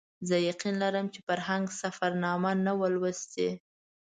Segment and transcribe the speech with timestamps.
[0.29, 3.49] زه یقین لرم چې فرهنګ سفرنامه نه وه لوستې.